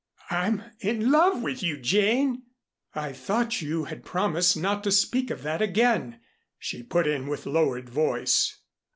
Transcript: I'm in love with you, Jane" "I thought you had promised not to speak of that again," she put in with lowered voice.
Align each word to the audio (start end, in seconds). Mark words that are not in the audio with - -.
I'm 0.31 0.63
in 0.79 1.11
love 1.11 1.43
with 1.43 1.61
you, 1.61 1.77
Jane" 1.77 2.41
"I 2.95 3.13
thought 3.13 3.61
you 3.61 3.83
had 3.83 4.03
promised 4.03 4.57
not 4.57 4.83
to 4.85 4.91
speak 4.91 5.29
of 5.29 5.43
that 5.43 5.61
again," 5.61 6.19
she 6.57 6.81
put 6.81 7.05
in 7.05 7.27
with 7.27 7.45
lowered 7.45 7.87
voice. 7.87 8.61